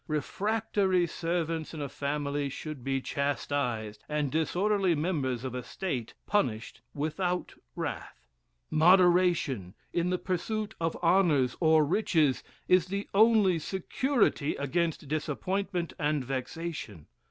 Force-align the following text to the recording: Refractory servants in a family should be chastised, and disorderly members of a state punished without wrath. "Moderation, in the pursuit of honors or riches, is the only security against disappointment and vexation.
Refractory 0.07 1.05
servants 1.05 1.75
in 1.75 1.79
a 1.79 1.87
family 1.87 2.49
should 2.49 2.83
be 2.83 3.01
chastised, 3.01 4.03
and 4.09 4.31
disorderly 4.31 4.95
members 4.95 5.43
of 5.43 5.53
a 5.53 5.61
state 5.61 6.15
punished 6.25 6.81
without 6.95 7.53
wrath. 7.75 8.25
"Moderation, 8.71 9.75
in 9.93 10.09
the 10.09 10.17
pursuit 10.17 10.73
of 10.81 10.97
honors 11.03 11.55
or 11.59 11.85
riches, 11.85 12.43
is 12.67 12.87
the 12.87 13.07
only 13.13 13.59
security 13.59 14.55
against 14.55 15.07
disappointment 15.07 15.93
and 15.99 16.25
vexation. 16.25 17.05